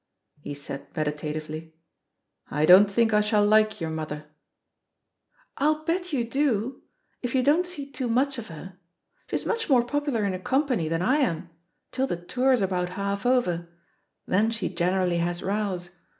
He 0.39 0.55
said 0.55 0.87
meditatively, 0.97 1.75
"I 2.49 2.65
don't 2.65 2.89
think 2.89 3.13
I 3.13 3.21
shall 3.21 3.45
like 3.45 3.79
your 3.79 3.91
mother." 3.91 4.25
"I'll 5.57 5.85
bet 5.85 6.11
you 6.11 6.23
do 6.23 6.81
1— 7.21 7.25
^if 7.29 7.35
you 7.35 7.43
don't 7.43 7.67
see 7.67 7.85
too 7.87 8.07
much 8.07 8.39
of 8.39 8.47
her. 8.47 8.79
She's 9.29 9.45
much 9.45 9.69
more 9.69 9.83
popular 9.83 10.25
in 10.25 10.33
a 10.33 10.39
company 10.39 10.89
than 10.89 11.01
THE 11.01 11.05
POSITION 11.05 11.29
OF 11.29 11.35
PEGGY 11.35 12.01
HARPER 12.01 12.07
91 12.07 12.07
T 12.07 12.07
am— 12.07 12.07
^till 12.07 12.09
the 12.09 12.27
tour's 12.33 12.61
about 12.63 12.89
half 12.89 13.25
over. 13.27 13.69
Then 14.25 14.49
she 14.49 14.69
generally 14.69 15.17
has 15.17 15.43
rows. 15.43 15.91